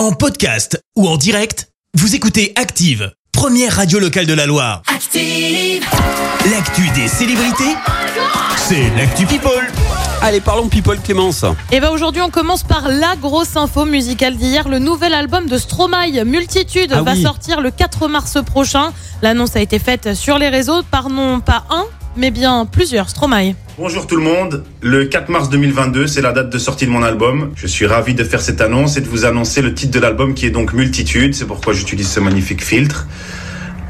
En 0.00 0.12
podcast 0.12 0.82
ou 0.96 1.06
en 1.06 1.18
direct, 1.18 1.68
vous 1.92 2.14
écoutez 2.14 2.54
Active, 2.56 3.12
première 3.32 3.76
radio 3.76 3.98
locale 3.98 4.24
de 4.24 4.32
la 4.32 4.46
Loire. 4.46 4.80
Active. 4.86 5.84
L'actu 6.50 6.88
des 6.94 7.06
célébrités, 7.06 7.76
c'est 8.56 8.88
l'actu 8.96 9.26
People. 9.26 9.70
Allez, 10.22 10.40
parlons 10.40 10.70
people 10.70 10.98
Clémence. 11.04 11.44
Et 11.70 11.80
ben 11.80 11.90
aujourd'hui, 11.90 12.22
on 12.22 12.30
commence 12.30 12.62
par 12.62 12.88
la 12.88 13.14
grosse 13.16 13.58
info 13.58 13.84
musicale 13.84 14.38
d'hier. 14.38 14.70
Le 14.70 14.78
nouvel 14.78 15.12
album 15.12 15.46
de 15.46 15.58
Stromae, 15.58 16.24
Multitude, 16.24 16.94
Ah 16.94 17.02
va 17.02 17.12
oui. 17.12 17.22
sortir 17.22 17.60
le 17.60 17.70
4 17.70 18.08
mars 18.08 18.38
prochain. 18.42 18.94
L'annonce 19.20 19.54
a 19.54 19.60
été 19.60 19.78
faite 19.78 20.14
sur 20.14 20.38
les 20.38 20.48
réseaux 20.48 20.82
par 20.82 21.10
non 21.10 21.40
pas 21.40 21.64
un, 21.68 21.84
mais 22.16 22.30
bien 22.30 22.66
plusieurs 22.66 23.08
Stromae. 23.08 23.54
Bonjour 23.78 24.06
tout 24.06 24.16
le 24.16 24.22
monde, 24.22 24.64
le 24.80 25.06
4 25.06 25.28
mars 25.28 25.48
2022, 25.48 26.06
c'est 26.06 26.20
la 26.20 26.32
date 26.32 26.50
de 26.50 26.58
sortie 26.58 26.86
de 26.86 26.90
mon 26.90 27.02
album. 27.02 27.52
Je 27.54 27.66
suis 27.66 27.86
ravi 27.86 28.14
de 28.14 28.24
faire 28.24 28.40
cette 28.40 28.60
annonce 28.60 28.96
et 28.96 29.00
de 29.00 29.08
vous 29.08 29.24
annoncer 29.24 29.62
le 29.62 29.74
titre 29.74 29.92
de 29.92 30.00
l'album 30.00 30.34
qui 30.34 30.46
est 30.46 30.50
donc 30.50 30.72
Multitude, 30.72 31.34
c'est 31.34 31.46
pourquoi 31.46 31.72
j'utilise 31.72 32.10
ce 32.10 32.20
magnifique 32.20 32.64
filtre. 32.64 33.06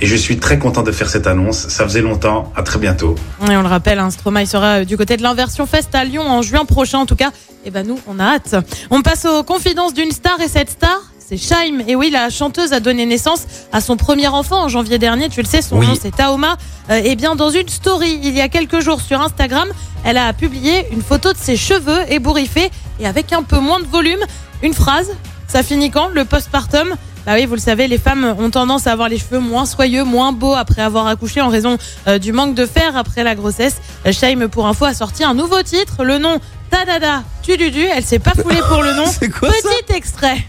Et 0.00 0.06
je 0.06 0.16
suis 0.16 0.36
très 0.38 0.58
content 0.58 0.82
de 0.82 0.92
faire 0.92 1.08
cette 1.08 1.26
annonce, 1.26 1.68
ça 1.68 1.84
faisait 1.84 2.02
longtemps, 2.02 2.52
à 2.54 2.62
très 2.62 2.78
bientôt. 2.78 3.14
Et 3.50 3.56
on 3.56 3.62
le 3.62 3.68
rappelle, 3.68 3.98
hein, 3.98 4.10
Stromae 4.10 4.44
sera 4.44 4.80
euh, 4.80 4.84
du 4.84 4.98
côté 4.98 5.16
de 5.16 5.22
l'Inversion 5.22 5.64
Fest 5.64 5.94
à 5.94 6.04
Lyon 6.04 6.22
en 6.22 6.42
juin 6.42 6.66
prochain. 6.66 6.98
En 6.98 7.06
tout 7.06 7.16
cas, 7.16 7.30
et 7.64 7.70
ben 7.70 7.86
nous, 7.86 7.98
on 8.06 8.18
a 8.18 8.24
hâte. 8.24 8.56
On 8.90 9.00
passe 9.00 9.24
aux 9.24 9.42
confidences 9.42 9.94
d'une 9.94 10.10
star 10.10 10.38
et 10.40 10.48
cette 10.48 10.70
star, 10.70 11.00
c'est 11.28 11.36
Shaim. 11.36 11.80
Et 11.88 11.96
oui, 11.96 12.10
la 12.10 12.30
chanteuse 12.30 12.72
a 12.72 12.80
donné 12.80 13.04
naissance 13.06 13.44
à 13.72 13.80
son 13.80 13.96
premier 13.96 14.28
enfant 14.28 14.62
en 14.64 14.68
janvier 14.68 14.98
dernier. 14.98 15.28
Tu 15.28 15.40
le 15.40 15.46
sais, 15.46 15.62
son 15.62 15.78
Oui. 15.78 15.86
nom 15.86 15.94
c'est 16.00 16.14
Taoma. 16.14 16.56
Euh, 16.90 17.00
et 17.02 17.16
bien, 17.16 17.34
dans 17.34 17.50
une 17.50 17.68
story, 17.68 18.20
il 18.22 18.36
y 18.36 18.40
a 18.40 18.48
quelques 18.48 18.80
jours 18.80 19.00
sur 19.00 19.20
Instagram, 19.20 19.68
elle 20.04 20.18
a 20.18 20.32
publié 20.32 20.86
une 20.92 21.02
photo 21.02 21.32
de 21.32 21.38
ses 21.38 21.56
cheveux 21.56 22.00
ébouriffés 22.10 22.70
et 23.00 23.06
avec 23.06 23.32
un 23.32 23.42
peu 23.42 23.58
moins 23.58 23.80
de 23.80 23.86
volume. 23.86 24.20
Une 24.62 24.72
phrase, 24.74 25.10
ça 25.48 25.62
finit 25.62 25.90
quand? 25.90 26.08
Le 26.08 26.24
postpartum? 26.24 26.94
Bah 27.26 27.32
oui, 27.34 27.44
vous 27.46 27.54
le 27.56 27.60
savez, 27.60 27.88
les 27.88 27.98
femmes 27.98 28.36
ont 28.38 28.50
tendance 28.50 28.86
à 28.86 28.92
avoir 28.92 29.08
les 29.08 29.18
cheveux 29.18 29.40
moins 29.40 29.66
soyeux, 29.66 30.04
moins 30.04 30.30
beaux 30.32 30.54
après 30.54 30.80
avoir 30.82 31.08
accouché 31.08 31.40
en 31.40 31.48
raison 31.48 31.76
euh, 32.06 32.18
du 32.20 32.32
manque 32.32 32.54
de 32.54 32.66
fer 32.66 32.96
après 32.96 33.24
la 33.24 33.34
grossesse. 33.34 33.78
Euh, 34.06 34.12
Shaim, 34.12 34.46
pour 34.48 34.68
info, 34.68 34.84
a 34.84 34.94
sorti 34.94 35.24
un 35.24 35.34
nouveau 35.34 35.60
titre, 35.62 36.04
le 36.04 36.18
nom 36.18 36.38
Tadada 36.70 37.24
Tududu. 37.42 37.82
Elle 37.84 38.04
s'est 38.04 38.20
pas 38.20 38.30
foulée 38.40 38.62
pour 38.68 38.80
le 38.84 38.94
nom. 38.94 39.06
C'est 39.20 39.28
quoi 39.28 39.50
ça? 39.50 39.68
Petit 39.86 39.96
extrait. 39.96 40.46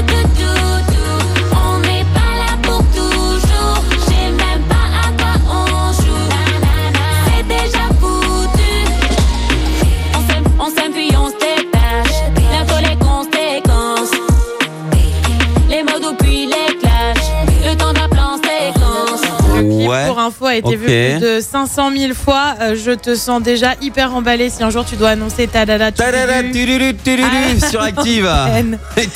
On 0.00 0.29
info, 20.20 20.46
a 20.46 20.56
été 20.56 20.68
ok. 20.68 20.74
vu 20.76 20.86
plus 20.86 21.18
de 21.20 21.40
500 21.40 21.90
000 21.96 22.14
fois. 22.14 22.54
Euh, 22.60 22.74
je 22.76 22.92
te 22.92 23.14
sens 23.14 23.42
déjà 23.42 23.74
hyper 23.80 24.14
emballé 24.14 24.50
si 24.50 24.62
un 24.62 24.70
jour 24.70 24.84
tu 24.84 24.96
dois 24.96 25.10
annoncer 25.10 25.46
tuduru, 26.52 26.94
tuduru, 26.94 27.28
Ah. 27.62 27.68
sur 27.70 27.80
Active. 27.82 28.26
Et 28.96 29.06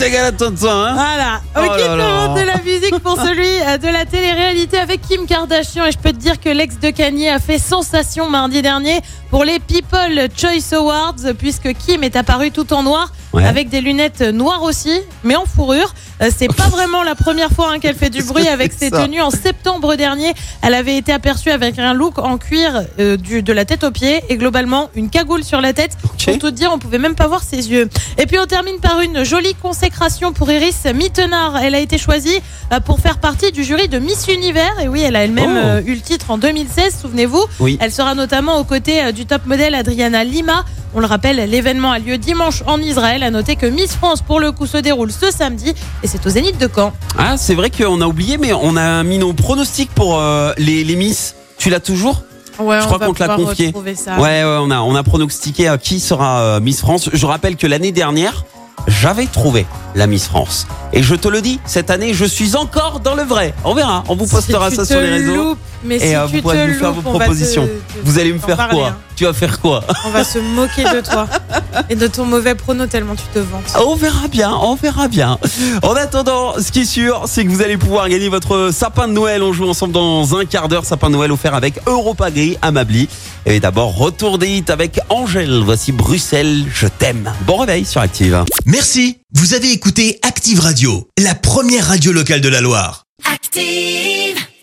ça, 0.56 0.72
hein 0.72 0.94
Voilà. 0.94 1.40
Oh 1.56 1.60
Ok, 1.60 1.78
là. 1.78 1.86
comment 1.88 2.34
de 2.34 2.40
la 2.40 2.56
musique 2.64 2.98
pour 3.00 3.16
celui 3.20 3.46
euh, 3.66 3.78
de 3.78 3.88
la 3.88 4.04
télé-réalité 4.04 4.78
avec 4.78 5.00
Kim 5.02 5.26
Kardashian. 5.26 5.84
Et 5.86 5.92
je 5.92 5.98
peux 5.98 6.10
te 6.12 6.16
dire 6.18 6.40
que 6.40 6.48
l'ex 6.48 6.78
de 6.78 6.90
Kanye 6.90 7.28
a 7.30 7.38
fait 7.38 7.58
sensation 7.58 8.28
mardi 8.28 8.62
dernier 8.62 9.00
pour 9.30 9.44
les 9.44 9.58
People 9.58 10.28
Choice 10.36 10.74
Awards, 10.76 11.16
puisque 11.38 11.72
Kim 11.74 12.02
est 12.04 12.16
apparue 12.16 12.50
tout 12.50 12.72
en 12.72 12.82
noir, 12.82 13.12
Ouais. 13.34 13.44
avec 13.44 13.68
des 13.68 13.80
lunettes 13.80 14.20
noires 14.20 14.62
aussi, 14.62 15.00
mais 15.22 15.36
en 15.36 15.44
fourrure. 15.46 15.94
Euh, 16.22 16.30
C'est 16.36 16.46
pas 16.54 16.68
vraiment 16.68 17.02
la 17.02 17.14
première 17.16 17.50
fois 17.50 17.70
hein, 17.72 17.78
qu'elle 17.80 17.96
fait 17.96 18.10
du 18.10 18.22
bruit 18.22 18.46
avec 18.48 18.72
ses 18.72 18.90
tenues. 18.90 19.20
En 19.20 19.30
septembre 19.30 19.96
dernier, 19.96 20.32
elle 20.62 20.74
avait 20.74 20.96
été 20.96 21.12
aperçue 21.12 21.50
avec 21.50 21.78
un 21.78 21.92
look 21.94 22.18
en 22.18 22.38
cuir 22.38 22.84
euh, 23.00 23.16
du, 23.16 23.42
de 23.42 23.52
la 23.52 23.64
tête 23.64 23.82
aux 23.82 23.90
pieds 23.90 24.22
et 24.28 24.36
globalement 24.36 24.88
une 24.94 25.10
cagoule 25.10 25.42
sur 25.42 25.60
la 25.60 25.72
tête. 25.72 25.96
Pour 26.32 26.38
tout 26.38 26.50
dire, 26.52 26.70
on 26.72 26.78
pouvait 26.78 26.98
même 26.98 27.16
pas 27.16 27.26
voir 27.26 27.42
ses 27.42 27.70
yeux. 27.70 27.88
Et 28.18 28.26
puis 28.26 28.38
on 28.38 28.46
termine 28.46 28.78
par 28.80 29.00
une 29.00 29.24
jolie 29.24 29.54
consécration 29.60 30.32
pour 30.32 30.50
Iris 30.50 30.84
Mittenard. 30.94 31.56
Elle 31.58 31.74
a 31.74 31.80
été 31.80 31.98
choisie 31.98 32.38
euh, 32.72 32.78
pour 32.80 33.00
faire 33.00 33.18
partie 33.18 33.50
du 33.50 33.64
jury 33.64 33.88
de 33.88 33.98
Miss 33.98 34.26
Univers. 34.28 34.78
Et 34.80 34.88
oui, 34.88 35.00
elle 35.02 35.16
a 35.16 35.24
elle-même 35.24 35.50
Oh. 35.54 35.66
euh, 35.66 35.82
eu 35.84 35.94
le 35.94 36.00
titre 36.00 36.30
en 36.30 36.38
2016, 36.38 36.98
souvenez-vous. 37.02 37.44
Oui. 37.60 37.76
Elle 37.80 37.90
sera 37.92 38.14
notamment 38.14 38.58
aux 38.58 38.64
côtés 38.64 39.12
du 39.12 39.26
top 39.26 39.44
modèle 39.46 39.74
Adriana 39.74 40.22
Lima. 40.24 40.64
On 40.96 41.00
le 41.00 41.06
rappelle, 41.06 41.36
l'événement 41.50 41.90
a 41.90 41.98
lieu 41.98 42.18
dimanche 42.18 42.62
en 42.66 42.80
Israël. 42.80 43.23
À 43.24 43.30
noter 43.30 43.56
que 43.56 43.64
Miss 43.64 43.94
France, 43.94 44.20
pour 44.20 44.38
le 44.38 44.52
coup, 44.52 44.66
se 44.66 44.76
déroule 44.76 45.10
ce 45.10 45.30
samedi 45.30 45.72
et 46.02 46.06
c'est 46.06 46.26
au 46.26 46.28
Zénith 46.28 46.58
de 46.58 46.68
Caen. 46.72 46.92
Ah, 47.16 47.38
c'est 47.38 47.54
vrai 47.54 47.70
qu'on 47.70 48.02
a 48.02 48.06
oublié, 48.06 48.36
mais 48.36 48.52
on 48.52 48.76
a 48.76 49.02
mis 49.02 49.16
nos 49.16 49.32
pronostics 49.32 49.90
pour 49.94 50.18
euh, 50.20 50.52
les, 50.58 50.84
les 50.84 50.94
Miss. 50.94 51.34
Tu 51.56 51.70
l'as 51.70 51.80
toujours 51.80 52.22
Ouais, 52.58 52.80
Je 52.80 52.84
crois 52.84 52.98
qu'on 52.98 53.14
te 53.14 53.24
l'a 53.24 53.34
confié. 53.34 53.72
Ça. 53.96 54.16
Ouais, 54.16 54.44
ouais, 54.44 54.58
on 54.60 54.70
a, 54.70 54.80
on 54.80 54.94
a 54.94 55.02
pronostiqué 55.02 55.68
à 55.68 55.78
qui 55.78 56.00
sera 56.00 56.40
euh, 56.40 56.60
Miss 56.60 56.80
France. 56.80 57.08
Je 57.14 57.24
rappelle 57.26 57.56
que 57.56 57.66
l'année 57.66 57.92
dernière, 57.92 58.44
j'avais 58.86 59.24
trouvé 59.26 59.64
la 59.94 60.06
Miss 60.06 60.26
France. 60.26 60.66
Et 60.92 61.02
je 61.02 61.14
te 61.14 61.26
le 61.28 61.40
dis, 61.40 61.58
cette 61.64 61.88
année, 61.88 62.12
je 62.12 62.26
suis 62.26 62.56
encore 62.56 63.00
dans 63.00 63.14
le 63.14 63.22
vrai. 63.22 63.54
On 63.64 63.72
verra, 63.74 64.04
on 64.08 64.16
vous 64.16 64.26
postera 64.26 64.68
Si 64.68 64.76
ça 64.76 64.84
sur 64.84 65.00
les 65.00 65.08
réseaux. 65.08 65.34
loupes, 65.34 65.58
mais 65.84 65.96
Et 65.96 66.00
si 66.00 66.14
euh, 66.14 66.26
tu 66.26 66.36
vous 66.36 66.42
pourrez 66.42 66.56
te 66.66 66.72
nous 66.72 66.78
faire 66.78 66.90
loupes, 66.92 67.04
vos 67.04 67.10
on 67.10 67.12
va 67.12 67.18
te- 67.18 67.30
propositions. 67.30 67.66
te- 67.66 67.98
Vous 68.02 68.18
allez 68.18 68.32
me 68.32 68.38
faire 68.38 68.56
parler, 68.56 68.74
quoi 68.78 68.88
hein. 68.88 68.96
Tu 69.16 69.24
vas 69.24 69.32
faire 69.32 69.60
quoi 69.60 69.84
On 70.06 70.10
va 70.10 70.24
se 70.24 70.38
moquer 70.40 70.82
de 70.82 71.00
toi 71.00 71.28
et 71.88 71.94
de 71.94 72.06
ton 72.08 72.24
mauvais 72.24 72.56
prono 72.56 72.86
tellement 72.86 73.14
tu 73.14 73.22
te 73.32 73.38
vantes. 73.38 73.62
On 73.86 73.94
verra 73.94 74.26
bien, 74.26 74.52
on 74.52 74.74
verra 74.74 75.06
bien. 75.06 75.38
En 75.82 75.94
attendant, 75.94 76.54
ce 76.60 76.72
qui 76.72 76.80
est 76.80 76.84
sûr, 76.84 77.22
c'est 77.26 77.44
que 77.44 77.48
vous 77.50 77.62
allez 77.62 77.76
pouvoir 77.76 78.08
gagner 78.08 78.28
votre 78.28 78.70
sapin 78.72 79.06
de 79.06 79.12
Noël. 79.12 79.42
On 79.44 79.52
joue 79.52 79.68
ensemble 79.68 79.92
dans 79.92 80.36
un 80.36 80.44
quart 80.46 80.68
d'heure. 80.68 80.84
Sapin 80.84 81.10
de 81.10 81.14
Noël 81.14 81.30
offert 81.30 81.54
avec 81.54 81.74
Europa 81.86 82.30
Gris 82.32 82.56
à 82.60 82.72
Mably. 82.72 83.08
Et 83.46 83.60
d'abord, 83.60 83.96
retour 83.96 84.38
des 84.38 84.48
hits 84.48 84.64
avec 84.68 84.98
Angèle. 85.10 85.62
Voici 85.64 85.92
Bruxelles, 85.92 86.64
je 86.74 86.88
t'aime. 86.88 87.32
Bon 87.46 87.58
réveil 87.58 87.84
sur 87.84 88.00
Active. 88.00 88.44
Merci, 88.66 89.18
vous 89.32 89.54
avez 89.54 89.70
écouté 89.70 90.18
Active 90.22 90.58
Radio, 90.58 91.08
la 91.22 91.34
première 91.36 91.86
radio 91.86 92.10
locale 92.10 92.40
de 92.40 92.48
la 92.48 92.60
Loire. 92.60 93.04
Active. 93.32 94.44